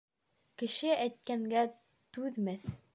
[0.61, 1.67] Кеше әйткәнгә
[2.19, 2.71] түҙмәҫ.